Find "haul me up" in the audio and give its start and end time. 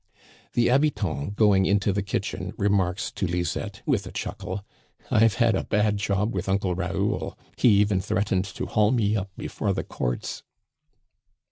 8.65-9.29